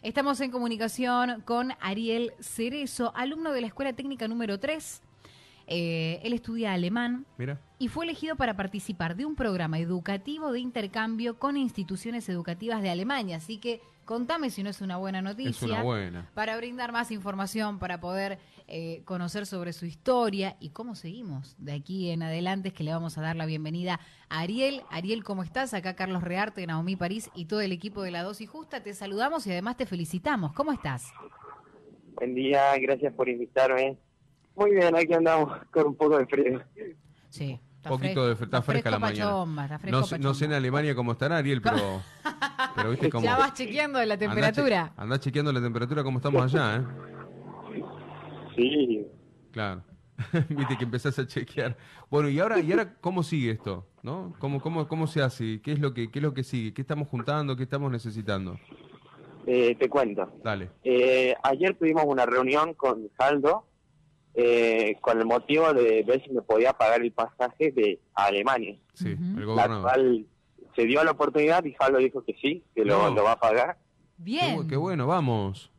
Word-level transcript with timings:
Estamos 0.00 0.40
en 0.40 0.52
comunicación 0.52 1.40
con 1.40 1.72
Ariel 1.80 2.32
Cerezo, 2.38 3.12
alumno 3.16 3.52
de 3.52 3.62
la 3.62 3.66
Escuela 3.66 3.92
Técnica 3.92 4.28
número 4.28 4.60
3. 4.60 5.02
Eh, 5.70 6.20
él 6.22 6.32
estudia 6.32 6.72
alemán 6.72 7.26
Mira. 7.36 7.60
y 7.78 7.88
fue 7.88 8.06
elegido 8.06 8.36
para 8.36 8.56
participar 8.56 9.16
de 9.16 9.26
un 9.26 9.36
programa 9.36 9.78
educativo 9.78 10.50
de 10.50 10.60
intercambio 10.60 11.38
con 11.38 11.58
instituciones 11.58 12.26
educativas 12.30 12.80
de 12.80 12.88
Alemania. 12.88 13.36
Así 13.36 13.58
que 13.58 13.82
contame 14.06 14.48
si 14.48 14.62
no 14.62 14.70
es 14.70 14.80
una 14.80 14.96
buena 14.96 15.20
noticia. 15.20 15.50
Es 15.50 15.62
una 15.62 15.82
buena. 15.82 16.30
Para 16.32 16.56
brindar 16.56 16.90
más 16.90 17.10
información, 17.10 17.78
para 17.78 18.00
poder 18.00 18.38
eh, 18.66 19.02
conocer 19.04 19.44
sobre 19.44 19.74
su 19.74 19.84
historia 19.84 20.56
y 20.58 20.70
cómo 20.70 20.94
seguimos 20.94 21.54
de 21.58 21.74
aquí 21.74 22.08
en 22.08 22.22
adelante, 22.22 22.68
es 22.68 22.74
que 22.74 22.82
le 22.82 22.94
vamos 22.94 23.18
a 23.18 23.20
dar 23.20 23.36
la 23.36 23.44
bienvenida 23.44 24.00
a 24.30 24.40
Ariel. 24.40 24.84
Ariel, 24.88 25.22
¿cómo 25.22 25.42
estás? 25.42 25.74
Acá 25.74 25.94
Carlos 25.94 26.22
Rearte, 26.22 26.66
Naomi 26.66 26.96
París 26.96 27.30
y 27.34 27.44
todo 27.44 27.60
el 27.60 27.72
equipo 27.72 28.02
de 28.02 28.10
La 28.10 28.22
Dosis 28.22 28.48
Justa. 28.48 28.82
Te 28.82 28.94
saludamos 28.94 29.46
y 29.46 29.52
además 29.52 29.76
te 29.76 29.84
felicitamos. 29.84 30.54
¿Cómo 30.54 30.72
estás? 30.72 31.12
Buen 32.14 32.34
día, 32.34 32.74
gracias 32.78 33.12
por 33.12 33.28
invitarme. 33.28 33.98
Muy 34.58 34.72
bien, 34.72 34.96
aquí 34.96 35.12
andamos 35.14 35.56
con 35.70 35.86
un 35.88 35.94
poco 35.96 36.18
de 36.18 36.26
frío. 36.26 36.60
Sí. 37.30 37.58
Un 37.84 37.90
poquito 37.90 38.26
de 38.26 38.32
está 38.32 38.60
fresca 38.60 38.90
la 38.90 38.98
mañana. 38.98 39.24
pachomba, 39.30 39.64
está 39.64 39.78
fresco 39.78 39.98
no, 40.00 40.04
sé- 40.06 40.18
no 40.18 40.34
sé 40.34 40.44
en. 40.46 40.52
Alemania 40.54 40.94
cómo 40.94 41.12
estará 41.12 41.38
Ariel, 41.38 41.62
pero, 41.62 42.02
pero 42.74 42.90
viste 42.90 43.08
cómo. 43.08 43.24
Ya 43.24 43.36
vas 43.38 43.54
chequeando 43.54 44.04
la 44.04 44.18
temperatura. 44.18 44.92
Andá, 44.96 45.18
chequeando 45.20 45.52
la 45.52 45.60
temperatura 45.62 46.02
cómo 46.02 46.18
estamos 46.18 46.42
allá, 46.42 46.76
¿eh? 46.76 47.82
Sí, 48.56 49.06
Claro. 49.52 49.82
Viste 50.48 50.76
que 50.76 50.82
empezás 50.84 51.16
a 51.20 51.26
chequear. 51.28 51.76
Bueno, 52.10 52.28
y 52.28 52.40
ahora, 52.40 52.58
y 52.58 52.72
ahora 52.72 52.94
¿cómo 53.00 53.22
sigue 53.22 53.52
esto? 53.52 53.86
¿No? 54.02 54.34
¿Cómo, 54.40 54.60
cómo, 54.60 54.88
cómo 54.88 55.06
se 55.06 55.22
hace? 55.22 55.60
¿Qué 55.62 55.70
es 55.72 55.78
lo 55.78 55.94
que, 55.94 56.10
qué 56.10 56.18
es 56.18 56.22
lo 56.24 56.34
que 56.34 56.42
sigue? 56.42 56.74
¿Qué 56.74 56.82
estamos 56.82 57.06
juntando? 57.06 57.54
¿Qué 57.56 57.62
estamos 57.62 57.90
necesitando? 57.92 58.58
eh, 59.46 59.76
te 59.76 59.88
cuento. 59.88 60.28
Dale. 60.42 60.70
Eh, 60.82 61.34
ayer 61.44 61.74
tuvimos 61.78 62.02
una 62.04 62.26
reunión 62.26 62.74
con 62.74 63.08
Saldo 63.16 63.64
eh, 64.34 64.96
con 65.00 65.18
el 65.18 65.26
motivo 65.26 65.72
de 65.72 66.02
ver 66.04 66.22
si 66.24 66.30
me 66.30 66.42
podía 66.42 66.72
pagar 66.72 67.00
el 67.02 67.12
pasaje 67.12 67.72
de 67.72 68.00
a 68.14 68.26
Alemania. 68.26 68.76
Sí, 68.94 69.08
el 69.08 69.36
La 69.40 69.44
gobernador. 69.46 69.82
cual 69.82 70.26
se 70.76 70.84
dio 70.86 71.02
la 71.04 71.10
oportunidad 71.12 71.64
y 71.64 71.74
Saldo 71.74 71.98
dijo 71.98 72.22
que 72.24 72.34
sí, 72.40 72.62
que 72.74 72.84
lo, 72.84 73.08
No. 73.10 73.14
lo 73.14 73.24
va 73.24 73.32
a 73.32 73.40
pagar. 73.40 73.78
Bien. 74.16 74.66
qué 74.68 74.76
bueno, 74.76 75.06
vamos. 75.06 75.70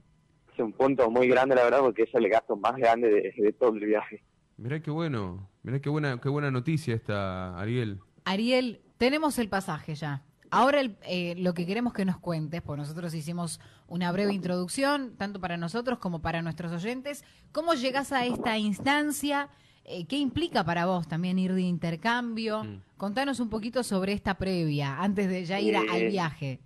Es 0.53 0.59
un 0.59 0.73
punto 0.73 1.09
muy 1.09 1.27
grande, 1.27 1.55
la 1.55 1.63
verdad, 1.63 1.79
porque 1.79 2.03
es 2.03 2.13
el 2.13 2.27
gasto 2.29 2.55
más 2.57 2.75
grande 2.75 3.09
de, 3.09 3.33
de 3.37 3.53
todo 3.53 3.73
el 3.73 3.85
viaje. 3.85 4.23
Mirá 4.57 4.81
qué 4.81 4.91
bueno. 4.91 5.47
Mirá 5.63 5.79
qué 5.79 5.89
buena, 5.89 6.19
qué 6.21 6.27
buena 6.29 6.51
noticia 6.51 6.95
esta, 6.95 7.57
Ariel. 7.59 7.99
Ariel, 8.25 8.81
tenemos 8.97 9.39
el 9.39 9.47
pasaje 9.49 9.95
ya. 9.95 10.23
Ahora 10.51 10.79
el- 10.81 10.95
eh, 11.03 11.35
lo 11.37 11.53
que 11.53 11.65
queremos 11.65 11.93
que 11.93 12.05
nos 12.05 12.17
cuentes, 12.17 12.61
porque 12.61 12.81
nosotros 12.81 13.13
hicimos 13.13 13.59
una 13.87 14.11
breve 14.11 14.33
introducción, 14.33 15.15
tanto 15.17 15.39
para 15.39 15.57
nosotros 15.57 15.99
como 15.99 16.21
para 16.21 16.41
nuestros 16.41 16.71
oyentes, 16.71 17.23
¿cómo 17.51 17.73
llegas 17.75 18.11
a 18.11 18.25
esta 18.25 18.57
instancia? 18.57 19.49
Eh, 19.85 20.05
¿Qué 20.05 20.17
implica 20.17 20.63
para 20.63 20.85
vos 20.85 21.07
también 21.07 21.37
ir 21.39 21.53
de 21.53 21.61
intercambio? 21.61 22.63
Mm. 22.63 22.81
Contanos 22.97 23.39
un 23.39 23.49
poquito 23.49 23.83
sobre 23.83 24.13
esta 24.13 24.37
previa, 24.37 24.99
antes 25.01 25.29
de 25.29 25.45
ya 25.45 25.59
ir 25.59 25.75
a- 25.77 25.81
al 25.81 26.01
Eh, 26.01 26.09
viaje. 26.09 26.59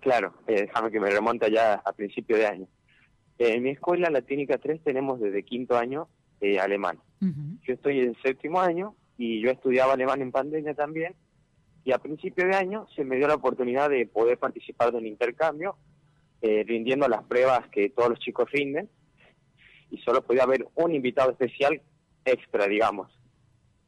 Claro, 0.00 0.32
eh, 0.46 0.62
déjame 0.66 0.90
que 0.90 1.00
me 1.00 1.10
remonte 1.10 1.50
ya 1.50 1.74
a 1.74 1.92
principio 1.92 2.36
de 2.36 2.46
año. 2.46 2.66
En 3.38 3.62
mi 3.62 3.70
escuela, 3.70 4.08
la 4.10 4.22
técnica 4.22 4.58
3, 4.58 4.82
tenemos 4.82 5.20
desde 5.20 5.42
quinto 5.42 5.76
año 5.76 6.08
alemán. 6.60 6.98
Yo 7.20 7.74
estoy 7.74 8.00
en 8.00 8.16
séptimo 8.22 8.60
año 8.60 8.94
y 9.16 9.40
yo 9.42 9.50
estudiaba 9.50 9.92
alemán 9.94 10.22
en 10.22 10.30
pandemia 10.32 10.74
también. 10.74 11.14
Y 11.88 11.92
a 11.92 11.98
principio 11.98 12.46
de 12.46 12.54
año 12.54 12.86
se 12.94 13.02
me 13.02 13.16
dio 13.16 13.26
la 13.26 13.36
oportunidad 13.36 13.88
de 13.88 14.04
poder 14.04 14.36
participar 14.36 14.92
de 14.92 14.98
un 14.98 15.06
intercambio, 15.06 15.78
eh, 16.42 16.62
rindiendo 16.66 17.08
las 17.08 17.24
pruebas 17.24 17.66
que 17.70 17.88
todos 17.88 18.10
los 18.10 18.18
chicos 18.18 18.50
rinden. 18.50 18.90
Y 19.90 19.96
solo 20.02 20.20
podía 20.20 20.42
haber 20.42 20.68
un 20.74 20.94
invitado 20.94 21.30
especial 21.30 21.80
extra, 22.26 22.66
digamos. 22.66 23.10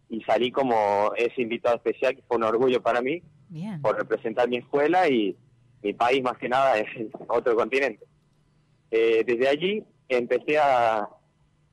Y 0.08 0.22
salí 0.22 0.50
como 0.50 1.12
ese 1.14 1.42
invitado 1.42 1.76
especial, 1.76 2.16
que 2.16 2.22
fue 2.22 2.38
un 2.38 2.44
orgullo 2.44 2.80
para 2.80 3.02
mí, 3.02 3.22
Bien. 3.50 3.82
por 3.82 3.98
representar 3.98 4.48
mi 4.48 4.56
escuela 4.56 5.06
y 5.06 5.36
mi 5.82 5.92
país 5.92 6.22
más 6.22 6.38
que 6.38 6.48
nada 6.48 6.78
en 6.96 7.10
otro 7.28 7.54
continente. 7.54 8.06
Eh, 8.90 9.24
desde 9.26 9.46
allí 9.46 9.84
empecé 10.08 10.56
a, 10.56 11.06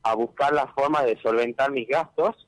a 0.03 0.15
buscar 0.15 0.51
la 0.51 0.67
forma 0.73 1.03
de 1.03 1.17
solventar 1.21 1.71
mis 1.71 1.87
gastos, 1.87 2.46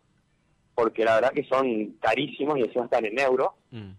porque 0.79 1.03
la 1.03 1.15
verdad 1.15 1.33
que 1.33 1.43
son 1.43 1.97
carísimos 1.99 2.57
y 2.57 2.61
encima 2.61 2.85
están 2.85 3.03
en 3.03 3.19
euros. 3.19 3.49
Mm. 3.69 3.91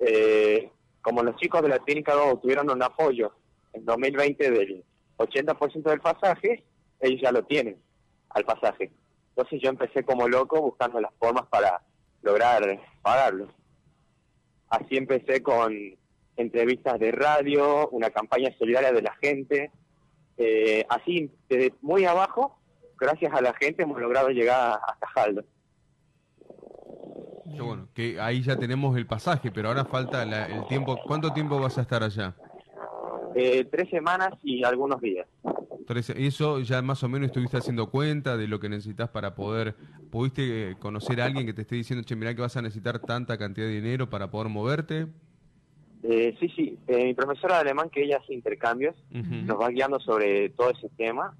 Eh, 0.00 0.70
como 1.00 1.22
los 1.22 1.34
chicos 1.36 1.62
de 1.62 1.70
la 1.70 1.78
técnica 1.78 2.12
2 2.12 2.42
tuvieron 2.42 2.70
un 2.70 2.82
apoyo 2.82 3.32
en 3.72 3.86
2020 3.86 4.50
del 4.50 4.84
80% 5.16 5.82
del 5.82 6.00
pasaje, 6.00 6.62
ellos 7.00 7.22
ya 7.22 7.32
lo 7.32 7.42
tienen 7.44 7.78
al 8.28 8.44
pasaje. 8.44 8.90
Entonces 9.30 9.62
yo 9.62 9.70
empecé 9.70 10.02
como 10.02 10.28
loco 10.28 10.60
buscando 10.60 11.00
las 11.00 11.14
formas 11.14 11.46
para 11.46 11.80
lograr 12.20 12.82
pagarlo. 13.00 13.48
Así 14.68 14.98
empecé 14.98 15.42
con 15.42 15.74
entrevistas 16.36 17.00
de 17.00 17.12
radio, 17.12 17.88
una 17.88 18.10
campaña 18.10 18.54
solidaria 18.58 18.92
de 18.92 19.00
la 19.00 19.14
gente. 19.22 19.70
Eh, 20.36 20.84
así, 20.90 21.30
desde 21.48 21.72
muy 21.80 22.04
abajo, 22.04 22.58
gracias 23.00 23.32
a 23.32 23.40
la 23.40 23.54
gente 23.54 23.84
hemos 23.84 23.98
logrado 23.98 24.28
llegar 24.28 24.78
hasta 24.86 25.06
Jaldo. 25.06 25.42
Qué 27.54 27.62
bueno. 27.62 27.88
Que 27.94 28.20
ahí 28.20 28.42
ya 28.42 28.56
tenemos 28.56 28.96
el 28.96 29.06
pasaje, 29.06 29.50
pero 29.50 29.68
ahora 29.68 29.84
falta 29.84 30.24
la- 30.24 30.46
el 30.48 30.66
tiempo. 30.66 30.98
¿Cuánto 31.06 31.32
tiempo 31.32 31.60
vas 31.60 31.78
a 31.78 31.82
estar 31.82 32.02
allá? 32.02 32.34
Eh, 33.34 33.64
tres 33.70 33.88
semanas 33.90 34.30
y 34.42 34.64
algunos 34.64 35.00
días. 35.00 35.26
Tres- 35.86 36.10
Eso 36.10 36.60
ya 36.60 36.82
más 36.82 37.02
o 37.02 37.08
menos 37.08 37.26
estuviste 37.26 37.56
haciendo 37.58 37.90
cuenta 37.90 38.36
de 38.36 38.48
lo 38.48 38.58
que 38.58 38.68
necesitas 38.68 39.08
para 39.10 39.34
poder. 39.34 39.76
¿Pudiste 40.10 40.70
eh, 40.72 40.76
conocer 40.78 41.20
a 41.20 41.26
alguien 41.26 41.46
que 41.46 41.52
te 41.52 41.62
esté 41.62 41.76
diciendo, 41.76 42.04
che, 42.04 42.16
mirá 42.16 42.34
que 42.34 42.40
vas 42.40 42.56
a 42.56 42.62
necesitar 42.62 42.98
tanta 43.00 43.36
cantidad 43.38 43.66
de 43.66 43.74
dinero 43.74 44.08
para 44.10 44.30
poder 44.30 44.48
moverte? 44.48 45.06
Eh, 46.02 46.36
sí, 46.40 46.48
sí. 46.56 46.78
Eh, 46.88 47.04
mi 47.04 47.14
profesora 47.14 47.54
de 47.56 47.60
alemán, 47.62 47.90
que 47.90 48.04
ella 48.04 48.18
hace 48.22 48.32
intercambios, 48.34 48.94
nos 49.10 49.60
va 49.60 49.68
guiando 49.68 49.98
sobre 50.00 50.50
todo 50.50 50.70
ese 50.70 50.88
tema. 50.96 51.36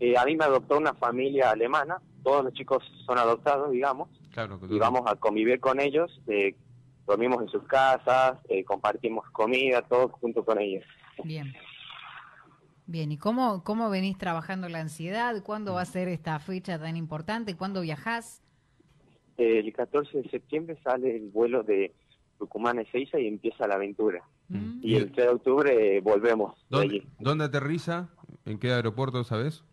Eh, 0.00 0.16
a 0.16 0.24
mí 0.24 0.36
me 0.36 0.44
adoptó 0.44 0.76
una 0.78 0.94
familia 0.94 1.50
alemana. 1.50 1.98
Todos 2.22 2.44
los 2.44 2.52
chicos 2.54 2.82
son 3.06 3.18
adoptados, 3.18 3.70
digamos. 3.72 4.08
Claro, 4.36 4.60
Y 4.68 4.78
vamos 4.78 5.00
a 5.06 5.16
convivir 5.16 5.60
con 5.60 5.80
ellos. 5.80 6.20
Eh, 6.26 6.54
dormimos 7.06 7.40
en 7.40 7.48
sus 7.48 7.62
casas, 7.62 8.38
eh, 8.50 8.64
compartimos 8.64 9.24
comida, 9.30 9.80
todo 9.80 10.10
junto 10.10 10.44
con 10.44 10.60
ellos. 10.60 10.84
Bien. 11.24 11.54
Bien, 12.84 13.10
¿y 13.10 13.16
cómo, 13.16 13.64
cómo 13.64 13.88
venís 13.88 14.18
trabajando 14.18 14.68
la 14.68 14.80
ansiedad? 14.80 15.42
¿Cuándo 15.42 15.72
va 15.72 15.80
a 15.80 15.86
ser 15.86 16.08
esta 16.08 16.38
fecha 16.38 16.78
tan 16.78 16.98
importante? 16.98 17.56
¿Cuándo 17.56 17.80
viajás? 17.80 18.42
Eh, 19.38 19.60
el 19.60 19.72
14 19.72 20.20
de 20.20 20.28
septiembre 20.28 20.76
sale 20.84 21.16
el 21.16 21.30
vuelo 21.30 21.62
de 21.62 21.94
Tucumán 22.38 22.78
a 22.78 22.82
Ezeiza 22.82 23.18
y 23.18 23.28
empieza 23.28 23.66
la 23.66 23.76
aventura. 23.76 24.22
Mm. 24.50 24.80
Y 24.82 24.96
el 24.96 25.12
3 25.12 25.28
de 25.28 25.32
octubre 25.32 25.96
eh, 25.96 26.00
volvemos 26.02 26.56
de 26.68 26.76
¿Dónde, 26.76 26.94
allí. 26.96 27.08
dónde 27.18 27.44
aterriza? 27.46 28.10
¿En 28.44 28.58
qué 28.58 28.70
aeropuerto, 28.70 29.24
sabes? 29.24 29.64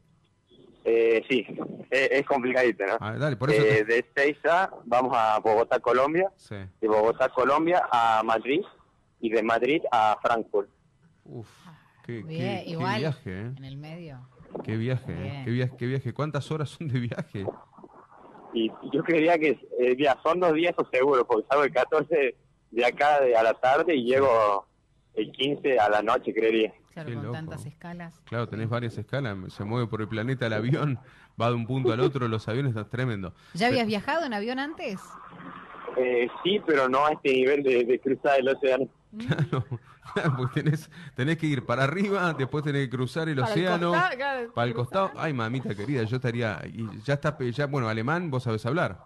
Eh, 0.85 1.23
sí, 1.29 1.45
eh, 1.91 2.09
es 2.11 2.25
complicadito, 2.25 2.85
¿no? 2.85 2.97
Ah, 2.99 3.13
dale, 3.17 3.37
por 3.37 3.49
eso. 3.51 3.63
Eh, 3.63 3.83
te- 3.85 3.85
de 3.85 3.99
Ezeiza 3.99 4.69
vamos 4.85 5.13
a 5.15 5.39
Bogotá, 5.39 5.79
Colombia. 5.79 6.29
Sí. 6.35 6.55
De 6.81 6.87
Bogotá, 6.87 7.29
Colombia 7.29 7.87
a 7.91 8.21
Madrid 8.23 8.61
y 9.21 9.29
de 9.29 9.41
Madrid 9.43 9.81
a 9.91 10.17
Frankfurt. 10.21 10.69
Uf, 11.25 11.47
qué, 12.05 12.17
qué- 12.21 12.23
Bien, 12.27 12.63
qué 12.65 12.69
igual 12.71 12.99
viaje, 12.99 13.29
¿eh? 13.31 13.51
en 13.57 13.63
el 13.63 13.77
medio. 13.77 14.19
Qué 14.63 14.75
viaje, 14.77 15.11
¿eh? 15.13 15.15
Bien. 15.21 15.45
Qué 15.45 15.51
viaje, 15.51 15.73
qué 15.77 15.85
viaje. 15.85 16.13
¿Cuántas 16.13 16.51
horas 16.51 16.69
son 16.69 16.87
de 16.89 16.99
viaje? 16.99 17.45
Y 18.53 18.69
yo 18.91 19.01
creería 19.03 19.37
que 19.39 19.57
eh, 19.79 19.95
ya 19.97 20.15
son 20.21 20.39
dos 20.39 20.53
días 20.53 20.75
o 20.77 20.85
seguro, 20.91 21.25
porque 21.25 21.47
salgo 21.49 21.63
el 21.63 21.73
14 21.73 22.35
de 22.71 22.85
acá 22.85 23.19
de, 23.21 23.35
a 23.35 23.41
la 23.41 23.53
tarde 23.55 23.95
y 23.95 24.03
llego 24.03 24.67
el 25.15 25.31
15 25.31 25.79
a 25.79 25.89
la 25.89 26.01
noche, 26.01 26.33
creería. 26.33 26.73
Claro, 26.93 27.09
Qué 27.09 27.15
con 27.15 27.23
loco. 27.23 27.35
tantas 27.35 27.65
escalas. 27.65 28.19
Claro, 28.25 28.47
tenés 28.47 28.69
varias 28.69 28.97
escalas. 28.97 29.37
Se 29.53 29.63
mueve 29.63 29.87
por 29.87 30.01
el 30.01 30.07
planeta 30.07 30.45
el 30.47 30.53
avión, 30.53 30.99
va 31.41 31.49
de 31.49 31.55
un 31.55 31.65
punto 31.65 31.91
al 31.91 31.99
otro, 31.99 32.27
los 32.27 32.47
aviones, 32.47 32.75
es 32.75 32.89
tremendo. 32.89 33.33
¿Ya 33.53 33.67
habías 33.67 33.87
viajado 33.87 34.25
en 34.25 34.33
avión 34.33 34.59
antes? 34.59 34.99
Eh, 35.97 36.27
sí, 36.43 36.59
pero 36.65 36.89
no 36.89 37.05
a 37.05 37.11
este 37.13 37.31
nivel 37.33 37.63
de, 37.63 37.83
de 37.83 37.99
cruzar 37.99 38.39
el 38.39 38.47
océano. 38.49 38.87
Claro, 39.17 39.65
porque 40.37 40.63
tenés, 40.63 40.89
tenés 41.15 41.37
que 41.37 41.45
ir 41.45 41.65
para 41.65 41.83
arriba, 41.83 42.33
después 42.33 42.63
tenés 42.63 42.85
que 42.85 42.89
cruzar 42.95 43.29
el 43.29 43.35
Para 43.35 43.53
el 43.53 43.59
océano, 43.59 43.89
costado, 43.91 44.15
claro, 44.15 44.53
para 44.53 44.67
el 44.67 44.73
cruzar. 44.73 45.01
costado. 45.03 45.21
Ay, 45.21 45.33
mamita 45.33 45.75
querida, 45.75 46.03
yo 46.03 46.15
estaría. 46.15 46.59
Y 46.65 46.87
ya 47.03 47.13
está, 47.15 47.37
ya, 47.39 47.67
bueno, 47.67 47.87
alemán, 47.89 48.31
vos 48.31 48.43
sabés 48.43 48.65
hablar. 48.65 48.99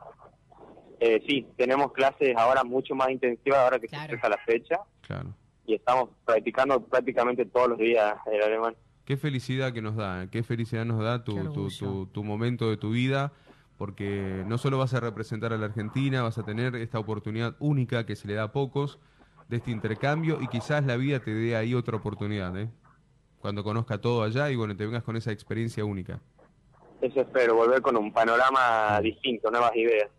Eh, 0.99 1.21
sí, 1.27 1.45
tenemos 1.57 1.91
clases 1.93 2.35
ahora 2.37 2.63
mucho 2.63 2.95
más 2.95 3.09
intensivas 3.09 3.59
ahora 3.59 3.79
que 3.79 3.87
Claro. 3.87 4.03
se 4.05 4.07
acerca 4.15 4.29
la 4.29 4.37
fecha 4.39 4.79
Claro. 5.01 5.33
Y 5.67 5.75
estamos 5.75 6.09
practicando 6.25 6.81
prácticamente 6.81 7.45
todos 7.45 7.69
los 7.69 7.77
días 7.77 8.15
el 8.31 8.41
alemán. 8.41 8.75
Qué 9.05 9.17
felicidad 9.17 9.73
que 9.73 9.81
nos 9.81 9.95
da, 9.95 10.23
eh, 10.23 10.29
qué 10.31 10.41
felicidad 10.41 10.85
nos 10.85 11.03
da 11.03 11.23
tu, 11.23 11.69
tu, 11.69 12.07
tu 12.07 12.23
momento 12.23 12.69
de 12.69 12.77
tu 12.77 12.91
vida, 12.91 13.33
porque 13.77 14.43
no 14.47 14.57
solo 14.57 14.79
vas 14.79 14.93
a 14.93 14.99
representar 14.99 15.53
a 15.53 15.57
la 15.57 15.65
Argentina, 15.65 16.23
vas 16.23 16.37
a 16.37 16.43
tener 16.43 16.75
esta 16.75 16.99
oportunidad 16.99 17.55
única 17.59 18.05
que 18.05 18.15
se 18.15 18.27
le 18.27 18.33
da 18.33 18.43
a 18.43 18.51
pocos 18.51 18.97
de 19.49 19.57
este 19.57 19.71
intercambio 19.71 20.39
y 20.41 20.47
quizás 20.47 20.85
la 20.85 20.97
vida 20.97 21.19
te 21.19 21.33
dé 21.33 21.55
ahí 21.55 21.73
otra 21.73 21.97
oportunidad, 21.97 22.57
¿eh? 22.57 22.69
cuando 23.39 23.63
conozca 23.63 23.99
todo 23.99 24.23
allá 24.23 24.49
y 24.49 24.55
bueno, 24.55 24.75
te 24.75 24.85
vengas 24.85 25.03
con 25.03 25.15
esa 25.15 25.31
experiencia 25.31 25.85
única. 25.85 26.19
Eso 27.01 27.21
espero, 27.21 27.55
volver 27.55 27.81
con 27.81 27.95
un 27.95 28.11
panorama 28.11 28.99
distinto, 29.01 29.51
nuevas 29.51 29.75
ideas. 29.75 30.09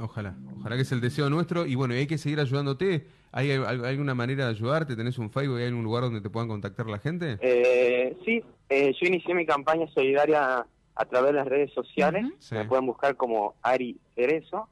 Ojalá, 0.00 0.36
ojalá 0.60 0.76
que 0.76 0.82
es 0.82 0.92
el 0.92 1.00
deseo 1.00 1.28
nuestro 1.28 1.66
y 1.66 1.74
bueno, 1.74 1.94
y 1.94 1.98
hay 1.98 2.06
que 2.06 2.18
seguir 2.18 2.38
ayudándote. 2.40 3.06
¿Hay, 3.32 3.50
al- 3.52 3.84
alguna 3.84 4.14
manera 4.14 4.44
de 4.44 4.50
ayudarte? 4.50 4.94
¿Tenés 4.96 5.18
un 5.18 5.30
Facebook? 5.30 5.58
¿Hay 5.58 5.66
algún 5.66 5.82
lugar 5.84 6.04
donde 6.04 6.20
te 6.20 6.30
puedan 6.30 6.48
contactar 6.48 6.86
la 6.86 6.98
gente? 6.98 7.36
Eh, 7.40 8.16
sí, 8.24 8.42
eh, 8.68 8.92
yo 9.00 9.06
inicié 9.08 9.34
mi 9.34 9.44
campaña 9.44 9.86
solidaria 9.92 10.64
a 10.94 11.04
través 11.04 11.32
de 11.32 11.38
las 11.38 11.46
redes 11.48 11.72
sociales. 11.72 12.24
Sí. 12.38 12.54
Me 12.54 12.64
pueden 12.64 12.86
buscar 12.86 13.16
como 13.16 13.54
Ari 13.62 13.98
Cerezo. 14.14 14.68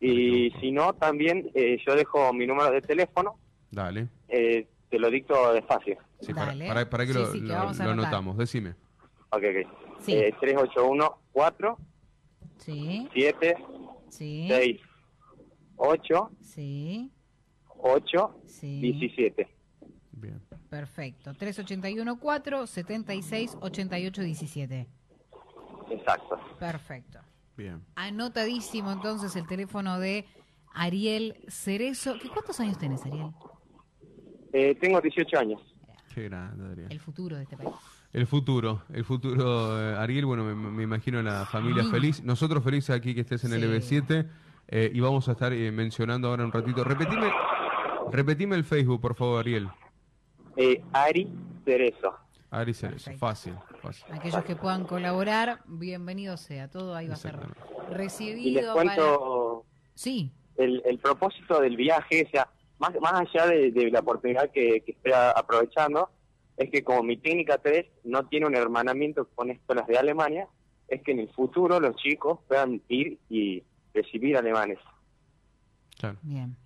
Y 0.00 0.50
si 0.60 0.70
no, 0.70 0.92
también 0.92 1.50
eh, 1.54 1.78
yo 1.86 1.96
dejo 1.96 2.32
mi 2.32 2.46
número 2.46 2.70
de 2.70 2.82
teléfono. 2.82 3.36
Dale. 3.70 4.08
eh, 4.28 4.66
te 4.90 4.98
lo 4.98 5.10
dicto 5.10 5.52
despacio. 5.52 5.98
Sí, 6.20 6.32
para, 6.32 6.46
Dale. 6.46 6.68
para, 6.68 6.88
para 6.90 7.06
que 7.06 7.12
Sí, 7.12 7.18
lo, 7.18 7.26
sí, 7.32 7.40
que 7.40 7.46
lo- 7.46 7.72
lo 7.72 7.90
anotamos. 7.90 8.36
Decime. 8.38 8.70
Ok, 9.30 9.42
ok. 9.42 9.68
Sí. 10.00 10.12
Eh, 10.14 10.34
381 10.40 11.18
4 11.32 11.78
Sí, 12.58 13.08
7 13.12 13.56
sí, 14.08 14.46
6 14.48 14.80
8 15.76 16.30
sí, 16.40 17.10
8 17.78 18.40
sí. 18.46 18.80
17. 18.80 19.48
Bien. 20.12 20.40
Perfecto. 20.68 21.32
381 21.34 22.18
4 22.18 22.66
76 22.66 23.56
88 23.60 24.22
17. 24.22 24.86
Exacto. 25.90 26.38
Perfecto. 26.58 27.20
Bien. 27.56 27.82
Anotadísimo 27.94 28.92
entonces 28.92 29.34
el 29.36 29.46
teléfono 29.46 29.98
de 29.98 30.26
Ariel 30.74 31.36
Cerezo. 31.48 32.18
¿Qué, 32.20 32.28
¿Cuántos 32.28 32.60
años 32.60 32.78
tenés, 32.78 33.04
Ariel? 33.06 33.30
Eh, 34.52 34.74
tengo 34.80 35.00
18 35.00 35.38
años. 35.38 35.60
Qué 36.14 36.24
grande, 36.24 36.64
Adrián. 36.66 36.90
El 36.90 37.00
futuro 37.00 37.36
de 37.36 37.42
este 37.42 37.56
país. 37.56 37.70
El 38.18 38.26
futuro, 38.26 38.82
el 38.92 39.04
futuro, 39.04 39.80
eh, 39.80 39.94
Ariel, 39.96 40.26
bueno, 40.26 40.42
me, 40.42 40.52
me 40.56 40.82
imagino 40.82 41.22
la 41.22 41.46
familia 41.46 41.82
Lindo. 41.84 41.90
feliz. 41.96 42.24
Nosotros 42.24 42.64
felices 42.64 42.90
aquí 42.90 43.14
que 43.14 43.20
estés 43.20 43.44
en 43.44 43.52
el 43.52 43.80
Sí. 43.80 43.96
LB7 44.00 44.28
eh, 44.66 44.90
y 44.92 44.98
vamos 44.98 45.28
a 45.28 45.32
estar 45.32 45.52
eh, 45.52 45.70
mencionando 45.70 46.26
ahora 46.26 46.44
un 46.44 46.50
ratito. 46.50 46.82
Repetime, 46.82 47.30
repetime 48.10 48.56
el 48.56 48.64
Facebook, 48.64 49.00
por 49.00 49.14
favor, 49.14 49.38
Ariel. 49.38 49.68
Eh, 50.56 50.82
Ari 50.92 51.28
Cerezo. 51.64 52.12
Ari 52.50 52.74
Cerezo, 52.74 53.12
fácil, 53.18 53.54
fácil. 53.80 54.04
Aquellos 54.12 54.42
que 54.42 54.56
puedan 54.56 54.82
colaborar, 54.84 55.60
bienvenido 55.68 56.36
sea. 56.36 56.68
Todo 56.68 56.96
ahí 56.96 57.06
va 57.06 57.14
a 57.14 57.16
ser 57.18 57.36
Exactamente. 57.36 57.60
Y 57.70 57.90
les 57.90 57.96
recibido 57.96 58.72
cuento 58.74 59.64
para... 59.64 59.92
Sí, 59.94 60.32
el, 60.56 60.82
el 60.86 60.98
propósito 60.98 61.60
del 61.60 61.76
viaje, 61.76 62.24
o 62.26 62.30
sea, 62.30 62.48
más, 62.80 62.90
más 63.00 63.12
allá 63.12 63.46
de, 63.46 63.70
de 63.70 63.92
la 63.92 64.00
oportunidad 64.00 64.50
que, 64.50 64.82
que 64.84 64.90
estoy 64.90 65.12
aprovechando, 65.12 66.10
es 66.58 66.70
que 66.70 66.82
como 66.82 67.04
mi 67.04 67.16
técnica 67.16 67.58
3 67.58 67.86
no 68.04 68.26
tiene 68.26 68.46
un 68.46 68.56
hermanamiento 68.56 69.28
con 69.34 69.50
escuelas 69.50 69.86
de 69.86 69.96
Alemania, 69.96 70.48
es 70.88 71.02
que 71.02 71.12
en 71.12 71.20
el 71.20 71.32
futuro 71.32 71.78
los 71.78 71.94
chicos 71.96 72.40
puedan 72.48 72.82
ir 72.88 73.18
y 73.30 73.62
recibir 73.94 74.36
alemanes. 74.36 74.78
Claro. 75.98 76.18
bien, 76.22 76.56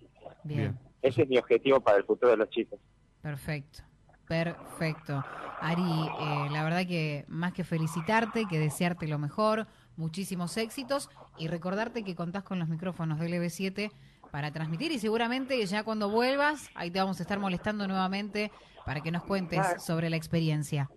bien. 0.43 0.57
Bien. 0.57 0.79
Ese 1.01 1.23
es 1.23 1.29
mi 1.29 1.37
objetivo 1.37 1.79
para 1.81 1.97
el 1.97 2.05
futuro 2.05 2.31
de 2.31 2.37
los 2.37 2.49
chicos. 2.49 2.79
Perfecto, 3.21 3.83
perfecto. 4.27 5.23
Ari, 5.59 5.81
eh, 5.81 6.47
la 6.51 6.63
verdad 6.63 6.87
que 6.87 7.25
más 7.27 7.53
que 7.53 7.63
felicitarte, 7.63 8.45
que 8.49 8.57
desearte 8.57 9.07
lo 9.07 9.19
mejor, 9.19 9.67
muchísimos 9.95 10.57
éxitos 10.57 11.09
y 11.37 11.47
recordarte 11.47 12.03
que 12.03 12.15
contás 12.15 12.43
con 12.43 12.57
los 12.57 12.67
micrófonos 12.67 13.19
del 13.19 13.33
EB7 13.33 13.91
para 14.33 14.51
transmitir 14.51 14.91
y 14.91 14.97
seguramente 14.97 15.63
ya 15.67 15.83
cuando 15.83 16.09
vuelvas, 16.09 16.71
ahí 16.73 16.89
te 16.89 16.97
vamos 16.97 17.19
a 17.19 17.21
estar 17.21 17.37
molestando 17.37 17.87
nuevamente 17.87 18.51
para 18.83 18.99
que 19.01 19.11
nos 19.11 19.21
cuentes 19.23 19.63
sobre 19.77 20.09
la 20.09 20.15
experiencia 20.17 20.89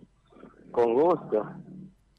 Con 0.71 0.95
gusto. 0.95 1.45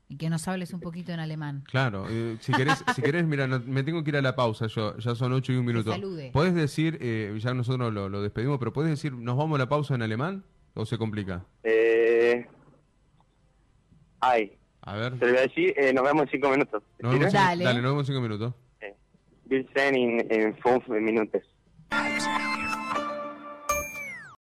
y 0.08 0.16
que 0.16 0.30
nos 0.30 0.46
hables 0.46 0.72
un 0.72 0.80
poquito 0.80 1.10
en 1.10 1.18
alemán. 1.18 1.64
Claro, 1.66 2.06
eh, 2.08 2.36
si 2.38 2.52
querés, 2.52 2.84
si 2.94 3.02
querés, 3.02 3.26
mira, 3.26 3.48
no- 3.48 3.58
me 3.58 3.82
tengo 3.82 4.04
que 4.04 4.10
ir 4.10 4.16
a 4.16 4.22
la 4.22 4.36
pausa 4.36 4.68
yo, 4.68 4.96
ya 4.98 5.16
son 5.16 5.32
ocho 5.32 5.52
y 5.52 5.56
un 5.56 5.64
minuto. 5.64 5.90
salude. 5.90 6.30
¿Puedes 6.32 6.54
decir, 6.54 6.98
eh, 7.00 7.36
ya 7.40 7.52
nosotros 7.52 7.92
lo, 7.92 8.08
lo 8.08 8.22
despedimos, 8.22 8.60
pero 8.60 8.72
puedes 8.72 8.90
decir, 8.92 9.12
¿nos 9.12 9.36
vamos 9.36 9.56
a 9.56 9.58
la 9.58 9.68
pausa 9.68 9.96
en 9.96 10.02
alemán 10.02 10.44
o 10.74 10.86
se 10.86 10.98
complica? 10.98 11.44
Eh, 11.64 12.46
ay, 14.20 14.52
A 14.82 14.94
ver, 14.94 15.18
te 15.18 15.26
lo 15.26 15.32
voy 15.32 15.38
a 15.38 15.42
decir, 15.48 15.74
eh, 15.76 15.92
nos 15.92 16.04
vemos 16.04 16.22
en 16.26 16.28
cinco 16.30 16.48
minutos. 16.50 16.80
Dale. 17.00 17.64
dale, 17.64 17.82
nos 17.82 17.90
vemos 17.90 18.02
en 18.02 18.06
cinco 18.14 18.20
minutos. 18.20 18.54
Eh, 19.48 19.54
Bill 19.54 19.68
Sen 19.74 19.94
en, 19.94 20.32
en 20.32 20.54
cinco 20.62 20.92
minutos. 20.94 21.42
Out. 21.90 22.47